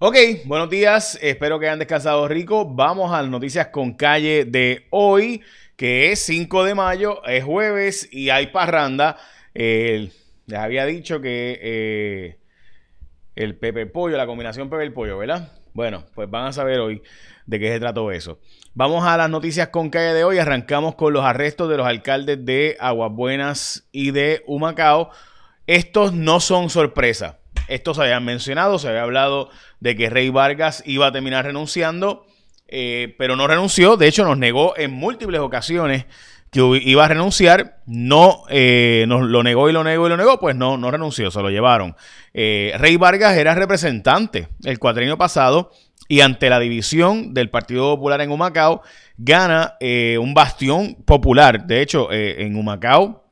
[0.00, 2.64] Ok, buenos días, espero que hayan descansado rico.
[2.64, 5.40] Vamos a las noticias con calle de hoy,
[5.76, 9.16] que es 5 de mayo, es jueves y hay parranda.
[9.54, 10.12] les
[10.52, 12.38] había dicho que eh,
[13.36, 15.52] el Pepe Pollo, la combinación Pepe Pollo, ¿verdad?
[15.74, 17.00] Bueno, pues van a saber hoy
[17.46, 18.40] de qué se trató eso.
[18.74, 20.38] Vamos a las noticias con calle de hoy.
[20.38, 25.10] Arrancamos con los arrestos de los alcaldes de Aguas Buenas y de Humacao.
[25.68, 27.38] Estos no son sorpresa.
[27.68, 32.26] Estos se habían mencionado, se había hablado de que Rey Vargas iba a terminar renunciando,
[32.68, 33.96] eh, pero no renunció.
[33.96, 36.06] De hecho, nos negó en múltiples ocasiones
[36.50, 37.80] que iba a renunciar.
[37.86, 41.30] No eh, nos lo negó y lo negó y lo negó, pues no, no renunció,
[41.30, 41.96] se lo llevaron.
[42.32, 45.72] Eh, Rey Vargas era representante el cuatrienio pasado
[46.06, 48.82] y ante la división del Partido Popular en Humacao,
[49.16, 51.66] gana un bastión popular.
[51.66, 53.23] De hecho, en Humacao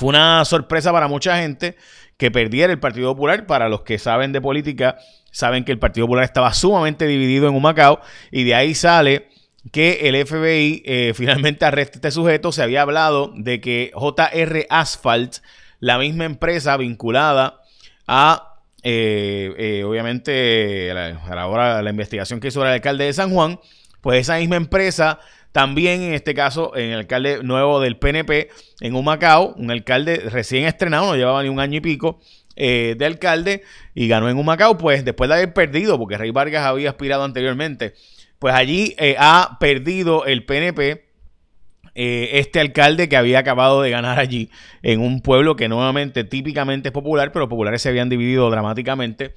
[0.00, 1.76] fue una sorpresa para mucha gente
[2.16, 3.44] que perdiera el Partido Popular.
[3.44, 4.96] Para los que saben de política,
[5.30, 9.28] saben que el Partido Popular estaba sumamente dividido en Humacao y de ahí sale
[9.72, 12.50] que el FBI eh, finalmente arresta a este sujeto.
[12.50, 15.36] Se había hablado de que JR Asphalt,
[15.80, 17.60] la misma empresa vinculada
[18.06, 23.12] a, eh, eh, obviamente, a la, hora de la investigación que hizo el alcalde de
[23.12, 23.60] San Juan,
[24.00, 25.20] pues esa misma empresa
[25.52, 30.64] también en este caso, en el alcalde nuevo del PNP en Humacao, un alcalde recién
[30.64, 32.20] estrenado, no llevaba ni un año y pico
[32.56, 33.62] eh, de alcalde
[33.94, 37.94] y ganó en Humacao, pues después de haber perdido, porque Rey Vargas había aspirado anteriormente,
[38.38, 41.08] pues allí eh, ha perdido el PNP.
[41.96, 44.48] Eh, este alcalde que había acabado de ganar allí
[44.80, 49.34] en un pueblo que nuevamente típicamente es popular, pero populares se habían dividido dramáticamente.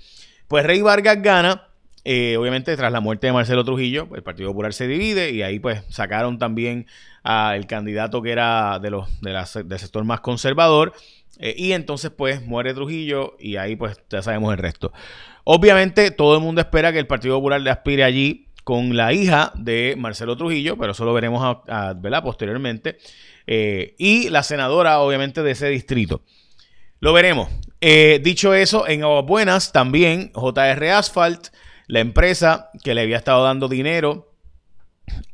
[0.47, 1.72] Pues Rey Vargas gana
[2.05, 5.59] eh, obviamente, tras la muerte de Marcelo Trujillo, el Partido Popular se divide y ahí
[5.59, 6.85] pues sacaron también
[7.23, 10.93] al candidato que era de los del sector más conservador.
[11.39, 14.91] Eh, y entonces pues muere Trujillo y ahí pues ya sabemos el resto.
[15.45, 19.51] Obviamente todo el mundo espera que el Partido Popular le aspire allí con la hija
[19.55, 22.97] de Marcelo Trujillo, pero eso lo veremos a, posteriormente.
[23.47, 26.21] Eh, y la senadora obviamente de ese distrito.
[26.99, 27.49] Lo veremos.
[28.21, 31.49] dicho eso, en Aguas Buenas también JR Asphalt
[31.87, 34.33] la empresa que le había estado dando dinero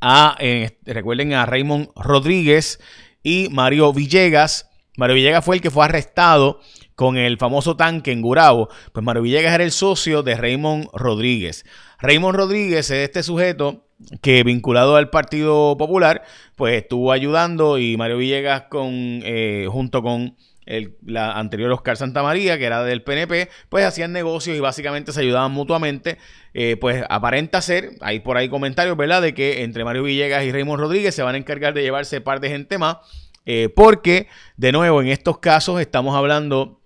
[0.01, 0.37] a,
[0.85, 2.79] recuerden, a Raymond Rodríguez
[3.23, 4.69] y Mario Villegas.
[4.97, 6.59] Mario Villegas fue el que fue arrestado
[6.95, 8.69] con el famoso tanque en Gurabo.
[8.91, 11.65] Pues Mario Villegas era el socio de Raymond Rodríguez.
[11.99, 13.85] Raymond Rodríguez es este sujeto
[14.21, 16.23] que vinculado al Partido Popular,
[16.55, 18.89] pues estuvo ayudando y Mario Villegas con,
[19.23, 20.37] eh, junto con
[20.69, 25.21] el la anterior Oscar Santamaría, que era del PNP, pues hacían negocios y básicamente se
[25.21, 26.17] ayudaban mutuamente.
[26.53, 30.51] Eh, pues aparenta ser, hay por ahí comentarios, ¿verdad?, de que entre Mario Villegas y
[30.51, 32.97] Raymond Rodríguez se van a encargar de llevarse par de gente más,
[33.45, 34.27] eh, porque,
[34.57, 36.79] de nuevo, en estos casos estamos hablando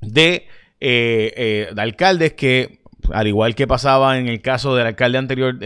[0.00, 0.48] de,
[0.80, 2.80] eh, de alcaldes que
[3.12, 5.58] al igual que pasaba en el caso del alcalde anterior,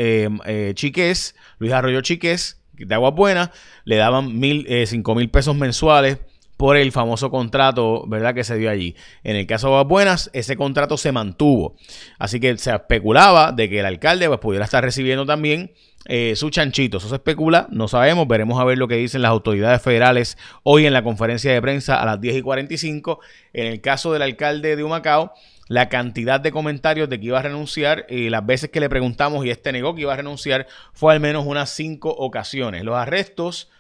[0.74, 3.50] Chiqués, Luis Arroyo Chiqués, de Aguas Buenas,
[3.84, 6.18] le daban mil, cinco mil pesos mensuales
[6.56, 8.34] por el famoso contrato, ¿verdad?
[8.34, 8.94] Que se dio allí.
[9.22, 11.76] En el caso de Aguas Buenas, ese contrato se mantuvo.
[12.18, 15.72] Así que se especulaba de que el alcalde pues, pudiera estar recibiendo también
[16.06, 16.98] eh, su chanchito.
[16.98, 18.28] Eso se especula, no sabemos.
[18.28, 22.00] Veremos a ver lo que dicen las autoridades federales hoy en la conferencia de prensa
[22.00, 23.20] a las 10 y 45.
[23.52, 25.32] En el caso del alcalde de Humacao,
[25.68, 29.44] la cantidad de comentarios de que iba a renunciar y las veces que le preguntamos
[29.46, 32.84] y este negó que iba a renunciar fue al menos unas cinco ocasiones.
[32.84, 33.70] Los arrestos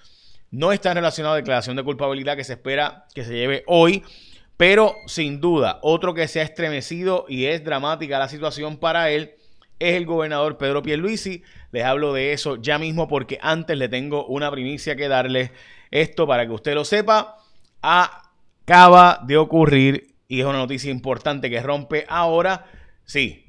[0.54, 4.04] no está relación a la declaración de culpabilidad que se espera que se lleve hoy.
[4.56, 9.34] Pero sin duda, otro que se ha estremecido y es dramática la situación para él
[9.80, 11.42] es el gobernador Pedro Pierluisi.
[11.72, 15.50] Les hablo de eso ya mismo porque antes le tengo una primicia que darles.
[15.90, 17.36] Esto para que usted lo sepa,
[17.82, 22.66] acaba de ocurrir y es una noticia importante que rompe ahora.
[23.04, 23.43] Sí,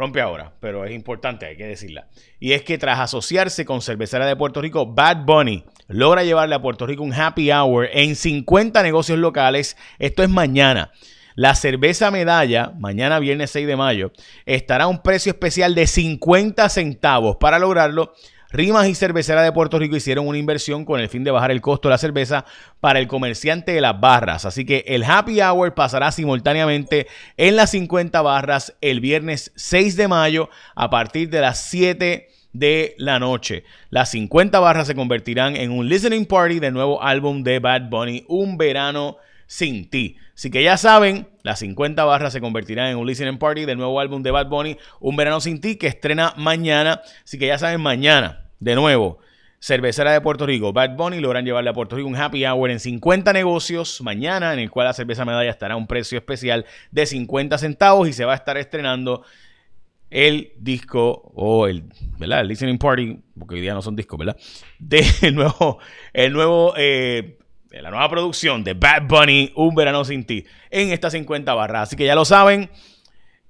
[0.00, 2.06] Rompe ahora, pero es importante, hay que decirla.
[2.38, 6.62] Y es que tras asociarse con Cervecera de Puerto Rico, Bad Bunny logra llevarle a
[6.62, 9.76] Puerto Rico un happy hour en 50 negocios locales.
[9.98, 10.90] Esto es mañana.
[11.34, 14.10] La cerveza medalla, mañana viernes 6 de mayo,
[14.46, 17.36] estará a un precio especial de 50 centavos.
[17.36, 18.14] Para lograrlo,
[18.52, 21.60] Rimas y Cervecera de Puerto Rico hicieron una inversión con el fin de bajar el
[21.60, 22.44] costo de la cerveza
[22.80, 24.44] para el comerciante de las barras.
[24.44, 27.06] Así que el happy hour pasará simultáneamente
[27.36, 32.94] en las 50 barras el viernes 6 de mayo a partir de las 7 de
[32.98, 33.62] la noche.
[33.90, 38.24] Las 50 barras se convertirán en un listening party del nuevo álbum de Bad Bunny,
[38.28, 40.16] Un Verano Sin Ti.
[40.34, 44.00] Así que ya saben, las 50 barras se convertirán en un listening party del nuevo
[44.00, 47.02] álbum de Bad Bunny, Un Verano Sin Ti, que estrena mañana.
[47.24, 49.18] Así que ya saben, mañana, de nuevo,
[49.62, 52.80] Cervecera de Puerto Rico, Bad Bunny, logran llevarle a Puerto Rico un happy hour en
[52.80, 57.04] 50 negocios mañana, en el cual la cerveza medalla estará a un precio especial de
[57.04, 59.22] 50 centavos y se va a estar estrenando
[60.08, 61.84] el disco o el,
[62.18, 62.40] ¿verdad?
[62.40, 64.36] El listening party, porque hoy día no son discos, ¿verdad?
[64.78, 65.78] De nuevo,
[66.14, 67.36] el nuevo, eh,
[67.70, 71.88] la nueva producción de Bad Bunny, Un Verano Sin Ti, en estas 50 barras.
[71.88, 72.70] Así que ya lo saben,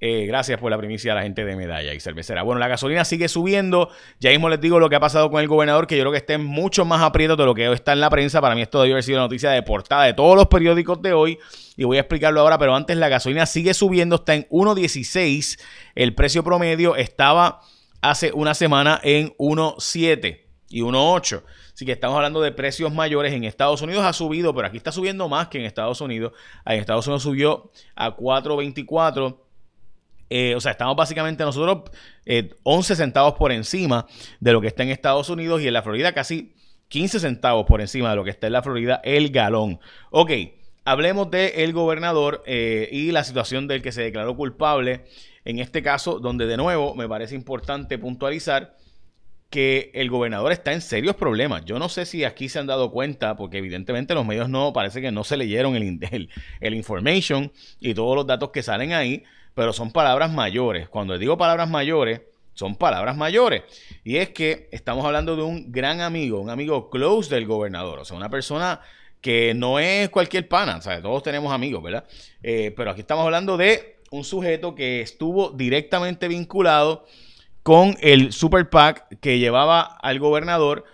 [0.02, 2.42] eh, gracias por la primicia a la gente de Medalla y Cervecera.
[2.42, 3.90] Bueno, la gasolina sigue subiendo.
[4.18, 6.18] Ya mismo les digo lo que ha pasado con el gobernador, que yo creo que
[6.18, 8.40] está mucho más aprieto de lo que está en la prensa.
[8.40, 11.38] Para mí esto debe haber sido noticia de portada de todos los periódicos de hoy.
[11.76, 15.60] Y voy a explicarlo ahora, pero antes la gasolina sigue subiendo, está en 1.16.
[15.94, 17.60] El precio promedio estaba
[18.00, 21.42] hace una semana en 1.7 y 1.8.
[21.74, 23.34] Así que estamos hablando de precios mayores.
[23.34, 26.32] En Estados Unidos ha subido, pero aquí está subiendo más que en Estados Unidos.
[26.64, 29.49] En Estados Unidos subió a 4.24
[30.30, 31.90] eh, o sea, estamos básicamente nosotros
[32.62, 34.06] 11 eh, centavos por encima
[34.38, 36.54] de lo que está en Estados Unidos y en la Florida casi
[36.88, 39.80] 15 centavos por encima de lo que está en la Florida el galón.
[40.10, 40.30] Ok,
[40.84, 45.04] hablemos del el gobernador eh, y la situación del que se declaró culpable.
[45.44, 48.76] En este caso, donde de nuevo me parece importante puntualizar
[49.48, 51.64] que el gobernador está en serios problemas.
[51.64, 55.00] Yo no sé si aquí se han dado cuenta, porque evidentemente los medios no, parece
[55.00, 56.28] que no se leyeron el,
[56.60, 57.50] el information
[57.80, 59.24] y todos los datos que salen ahí
[59.60, 60.88] pero son palabras mayores.
[60.88, 62.22] Cuando digo palabras mayores,
[62.54, 63.62] son palabras mayores.
[64.02, 68.04] Y es que estamos hablando de un gran amigo, un amigo close del gobernador, o
[68.06, 68.80] sea, una persona
[69.20, 72.06] que no es cualquier pana, o sea, todos tenemos amigos, ¿verdad?
[72.42, 77.04] Eh, pero aquí estamos hablando de un sujeto que estuvo directamente vinculado
[77.62, 80.86] con el Super PAC que llevaba al gobernador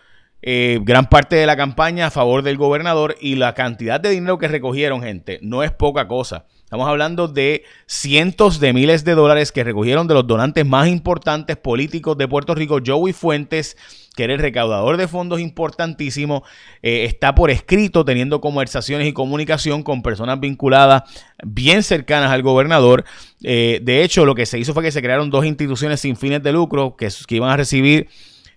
[0.43, 4.39] eh, gran parte de la campaña a favor del gobernador y la cantidad de dinero
[4.39, 6.47] que recogieron, gente, no es poca cosa.
[6.67, 11.57] Estamos hablando de cientos de miles de dólares que recogieron de los donantes más importantes
[11.57, 13.77] políticos de Puerto Rico, Joey Fuentes,
[14.17, 16.43] que era el recaudador de fondos importantísimo,
[16.83, 21.05] eh, está por escrito teniendo conversaciones y comunicación con personas vinculadas
[21.45, 23.05] bien cercanas al gobernador.
[23.45, 26.43] Eh, de hecho, lo que se hizo fue que se crearon dos instituciones sin fines
[26.43, 28.09] de lucro que, iban a recibir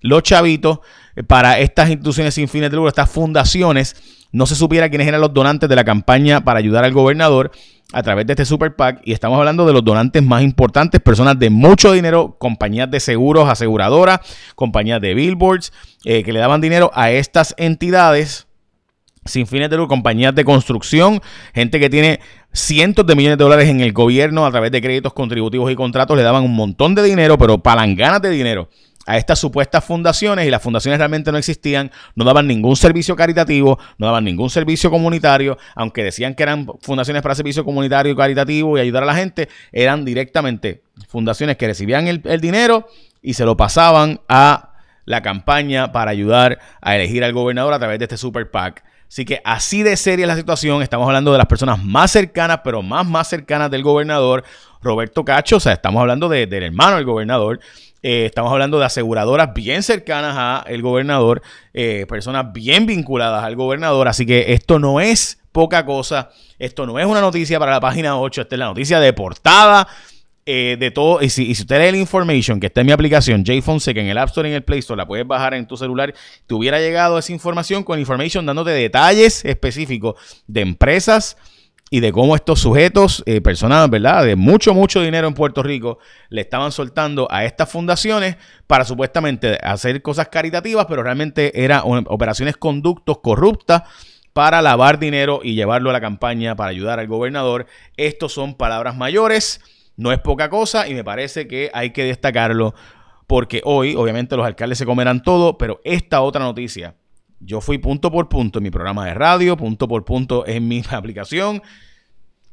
[0.01, 0.79] los chavitos
[1.15, 3.95] eh, para estas instituciones sin fines de lucro, estas fundaciones.
[4.31, 7.51] No se supiera quiénes eran los donantes de la campaña para ayudar al gobernador
[7.91, 11.39] a través de este Super PAC y estamos hablando de los donantes más importantes, personas
[11.39, 14.19] de mucho dinero, compañías de seguros, aseguradoras,
[14.55, 15.73] compañías de billboards,
[16.05, 18.47] eh, que le daban dinero a estas entidades
[19.25, 21.21] sin fines de lucro, compañías de construcción,
[21.53, 22.19] gente que tiene
[22.51, 26.15] cientos de millones de dólares en el gobierno a través de créditos contributivos y contratos,
[26.17, 28.69] le daban un montón de dinero, pero palanganas de dinero
[29.09, 33.79] a estas supuestas fundaciones y las fundaciones realmente no existían, no daban ningún servicio caritativo,
[33.97, 38.77] no daban ningún servicio comunitario, aunque decían que eran fundaciones para servicio comunitario y caritativo
[38.77, 42.85] y ayudar a la gente, eran directamente fundaciones que recibían el, el dinero
[43.19, 44.73] y se lo pasaban a
[45.05, 48.83] la campaña para ayudar a elegir al gobernador a través de este super PAC.
[49.07, 50.83] Así que así de seria es la situación.
[50.83, 54.43] Estamos hablando de las personas más cercanas, pero más, más cercanas del gobernador,
[54.83, 55.57] Roberto Cacho.
[55.57, 57.59] O sea, estamos hablando del hermano del gobernador.
[58.01, 61.41] Eh, estamos hablando de aseguradoras bien cercanas al gobernador,
[61.73, 64.07] eh, personas bien vinculadas al gobernador.
[64.07, 66.29] Así que esto no es poca cosa.
[66.57, 68.41] Esto no es una noticia para la página 8.
[68.41, 69.87] Esta es la noticia de portada.
[70.51, 73.61] Eh, de todo, y si, usted lee la information que está en mi aplicación, J
[73.61, 75.77] Fonseca, en el App Store y en el Play Store, la puedes bajar en tu
[75.77, 76.11] celular,
[76.47, 80.15] te hubiera llegado esa información con information dándote detalles específicos
[80.47, 81.37] de empresas,
[81.89, 85.99] y de cómo estos sujetos, eh, personas, ¿verdad?, de mucho, mucho dinero en Puerto Rico,
[86.29, 88.37] le estaban soltando a estas fundaciones
[88.67, 93.83] para supuestamente hacer cosas caritativas, pero realmente eran operaciones conductos corruptas
[94.33, 97.65] para lavar dinero y llevarlo a la campaña para ayudar al gobernador.
[97.97, 99.59] Estos son palabras mayores,
[99.97, 102.75] no es poca cosa y me parece que hay que destacarlo
[103.25, 106.95] porque hoy, obviamente, los alcaldes se comerán todo, pero esta otra noticia
[107.39, 110.83] yo fui punto por punto en mi programa de radio, punto por punto en mi
[110.89, 111.61] aplicación,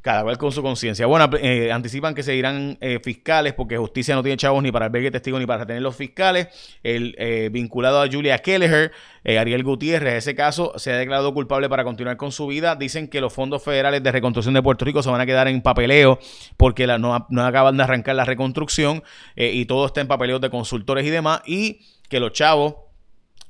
[0.00, 1.04] cada cual con su conciencia.
[1.06, 4.86] Bueno, eh, anticipan que se irán eh, fiscales porque justicia no tiene chavos ni para
[4.86, 6.46] albergue testigo ni para retener los fiscales.
[6.84, 8.92] El eh, vinculado a Julia Kelleher,
[9.24, 12.76] Ariel Gutiérrez, ese caso se ha declarado culpable para continuar con su vida.
[12.76, 15.60] Dicen que los fondos federales de reconstrucción de Puerto Rico se van a quedar en
[15.60, 16.20] papeleo
[16.56, 19.02] porque no, no, acaban de arrancar la reconstrucción
[19.34, 21.42] y todo está en papeleo de consultores y demás.
[21.46, 22.85] Y que los chavos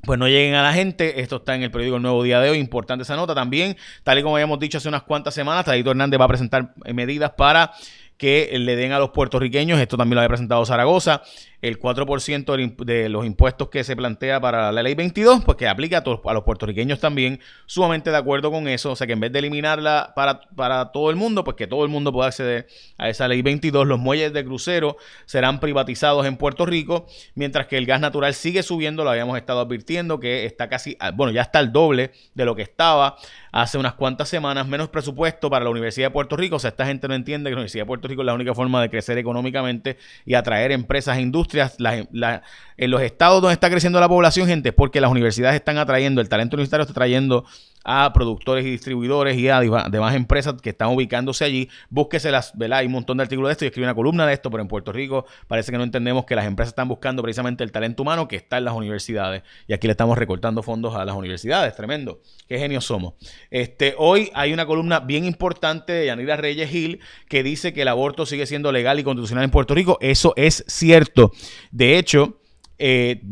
[0.06, 1.20] pues no lleguen a la gente.
[1.20, 2.58] Esto está en el periódico El Nuevo Día de hoy.
[2.58, 3.34] Importante esa nota.
[3.34, 6.72] También, tal y como habíamos dicho hace unas cuantas semanas, Tadito Hernández va a presentar
[6.94, 7.72] medidas para
[8.16, 11.22] que le den a los puertorriqueños, esto también lo había presentado Zaragoza,
[11.68, 15.99] el 4% de los impuestos que se plantea para la ley 22, pues que aplica
[15.99, 19.20] a, todos, a los puertorriqueños también, sumamente de acuerdo con eso, o sea que en
[19.20, 22.68] vez de eliminarla para, para todo el mundo, pues que todo el mundo pueda acceder
[22.99, 27.78] a esa ley 22, los muelles de crucero serán privatizados en Puerto Rico, mientras que
[27.78, 31.61] el gas natural sigue subiendo, lo habíamos estado advirtiendo, que está casi, bueno, ya está
[31.61, 33.16] el doble de lo que estaba
[33.52, 36.87] hace unas cuantas semanas, menos presupuesto para la Universidad de Puerto Rico, o sea, esta
[36.87, 39.18] gente no entiende que la Universidad de Puerto Rico es la única forma de crecer
[39.18, 41.55] económicamente y atraer empresas e industrias.
[41.58, 46.28] En los estados donde está creciendo la población, gente, porque las universidades están atrayendo, el
[46.28, 47.44] talento universitario está trayendo
[47.88, 51.71] a productores y distribuidores y a demás empresas que están ubicándose allí.
[51.88, 52.81] Búsqueselas, ¿verdad?
[52.81, 54.69] Hay un montón de artículos de esto y escribe una columna de esto, pero en
[54.69, 58.26] Puerto Rico parece que no entendemos que las empresas están buscando precisamente el talento humano
[58.26, 59.45] que está en las universidades.
[59.69, 61.76] Y aquí le estamos recortando fondos a las universidades.
[61.76, 62.21] Tremendo.
[62.49, 63.14] Qué genios somos.
[63.50, 67.88] Este, hoy hay una columna bien importante de Yanira Reyes Gil que dice que el
[67.88, 69.97] aborto sigue siendo legal y constitucional en Puerto Rico.
[70.00, 71.31] Eso es cierto.
[71.71, 72.40] De hecho,
[72.78, 73.23] eh,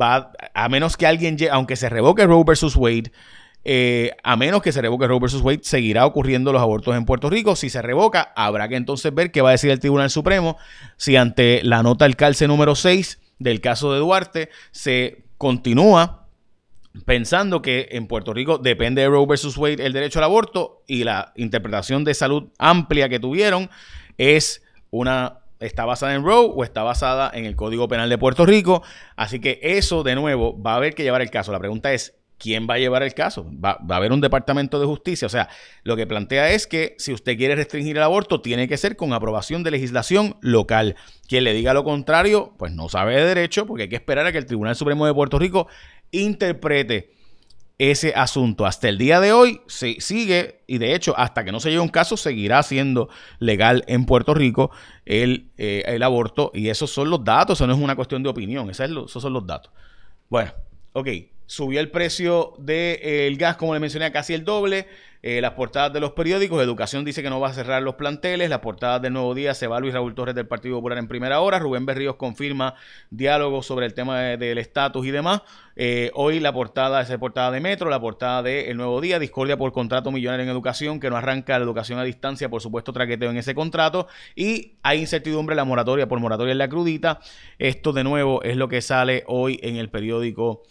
[0.54, 3.10] a menos que alguien, aunque se revoque Roe versus Wade,
[3.64, 5.40] eh, a menos que se revoque Roe vs.
[5.40, 7.56] Wade, seguirá ocurriendo los abortos en Puerto Rico.
[7.56, 10.58] Si se revoca, habrá que entonces ver qué va a decir el Tribunal Supremo
[10.96, 16.28] si ante la nota del calce número 6 del caso de Duarte se continúa
[17.04, 19.56] pensando que en Puerto Rico depende de Roe vs.
[19.56, 23.70] Wade el derecho al aborto y la interpretación de salud amplia que tuvieron
[24.18, 28.44] es una está basada en Roe o está basada en el Código Penal de Puerto
[28.44, 28.82] Rico.
[29.16, 31.52] Así que eso de nuevo va a haber que llevar el caso.
[31.52, 33.46] La pregunta es, ¿quién va a llevar el caso?
[33.52, 35.26] Va, a haber un departamento de justicia.
[35.26, 35.48] O sea,
[35.82, 39.12] lo que plantea es que si usted quiere restringir el aborto, tiene que ser con
[39.12, 40.96] aprobación de legislación local.
[41.28, 44.32] Quien le diga lo contrario, pues no sabe de derecho, porque hay que esperar a
[44.32, 45.68] que el Tribunal Supremo de Puerto Rico
[46.10, 47.12] interprete
[47.78, 48.66] ese asunto.
[48.66, 51.82] Hasta el día de hoy se sigue, y de hecho, hasta que no se lleve
[51.82, 54.70] un caso, seguirá siendo legal en Puerto Rico
[55.04, 56.50] el, eh, el aborto.
[56.54, 59.46] Y esos son los datos, eso no es una cuestión de opinión, esos son los
[59.46, 59.72] datos.
[60.28, 60.52] Bueno,
[60.92, 61.08] ok.
[61.54, 64.88] Subió el precio del gas, como le mencioné, casi el doble.
[65.22, 68.50] Eh, las portadas de los periódicos, Educación dice que no va a cerrar los planteles.
[68.50, 71.38] Las portadas del Nuevo Día se va Luis Raúl Torres del Partido Popular en primera
[71.38, 71.60] hora.
[71.60, 72.74] Rubén Berríos confirma
[73.10, 75.42] diálogo sobre el tema del estatus y demás.
[75.76, 79.20] Eh, hoy la portada es la portada de Metro, la portada de El Nuevo Día,
[79.20, 82.92] discordia por contrato millonario en educación, que no arranca la educación a distancia, por supuesto,
[82.92, 84.08] traqueteo en ese contrato.
[84.34, 87.20] Y hay incertidumbre la moratoria por moratoria en la crudita.
[87.60, 90.64] Esto de nuevo es lo que sale hoy en el periódico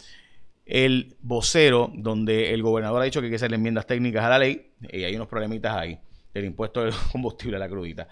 [0.66, 4.38] el vocero, donde el gobernador ha dicho que hay que hacer enmiendas técnicas a la
[4.38, 5.98] ley, y hay unos problemitas ahí,
[6.32, 8.08] del impuesto del combustible a la crudita.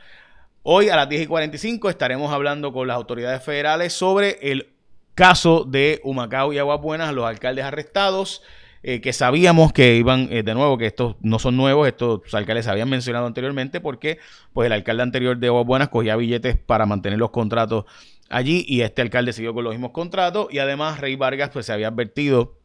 [0.63, 4.69] Hoy a las 10 y 45 estaremos hablando con las autoridades federales sobre el
[5.15, 8.43] caso de Humacao y Aguas Buenas, los alcaldes arrestados,
[8.85, 12.69] eh, que sabíamos que iban, eh, de nuevo, que estos no son nuevos, estos alcaldes
[12.69, 14.19] habían mencionado anteriormente, porque
[14.53, 17.85] pues el alcalde anterior de Aguas Buenas cogía billetes para mantener los contratos
[18.33, 21.73] allí y este alcalde siguió con los mismos contratos y además Rey Vargas pues se
[21.73, 22.59] había advertido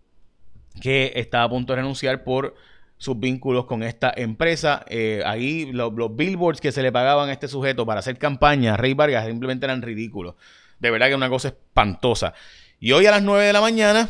[0.81, 2.55] que estaba a punto de renunciar por
[2.97, 4.85] sus vínculos con esta empresa.
[4.89, 8.93] Eh, ahí los, billboards que se le pagaban a este sujeto para hacer campaña Rey
[8.93, 10.35] Vargas simplemente eran ridículos.
[10.79, 12.33] De verdad que una cosa espantosa.
[12.79, 14.07] Y hoy a las 9 de la mañana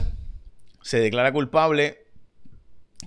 [0.82, 2.06] se declara culpable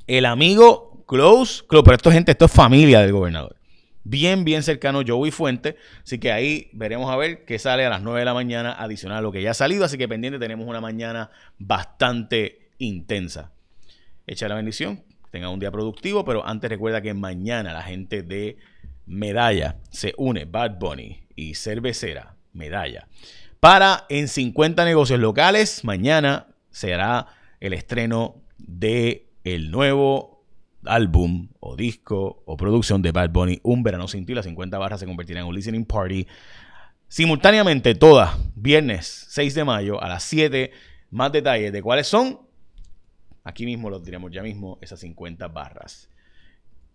[0.07, 3.60] el amigo Close, Close pero esto gente, esto es familia del gobernador
[4.05, 5.77] bien, bien cercano, Joey Fuente.
[6.03, 9.19] Así que ahí veremos a ver qué sale a las 9 de la mañana adicional
[9.19, 9.85] a lo que ya ha salido.
[9.85, 13.53] Así que pendiente, tenemos una mañana bastante intensa.
[14.27, 18.59] Echa la bendición, tenga un día productivo, pero antes recuerda que mañana la gente de
[19.07, 23.09] Medalla se une, Bad Bunny y Cervecera, Medalla.
[23.59, 27.27] Para en 50 negocios locales, mañana será
[27.61, 30.30] el estreno de el nuevo
[30.85, 34.35] álbum o disco o producción de Bad Bunny, Un Verano Sin Ti.
[34.35, 36.27] Las 50 barras se convertirán en un listening party.
[37.09, 40.71] Simultáneamente, todas, viernes 6 de mayo a las 7.
[41.11, 42.41] Más detalles de cuáles son.
[43.43, 46.09] Aquí mismo los diremos ya mismo, esas 50 barras.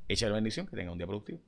[0.07, 1.39] Echa la bendición, que tenga un día productivo.